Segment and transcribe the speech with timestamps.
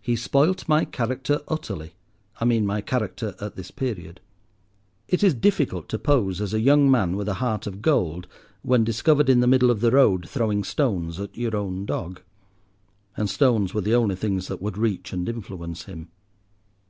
[0.00, 4.18] He spoilt my character utterly—I mean my character at this period.
[5.08, 8.26] It is difficult to pose as a young man with a heart of gold,
[8.62, 12.22] when discovered in the middle of the road throwing stones at your own dog.
[13.14, 16.08] And stones were the only things that would reach and influence him.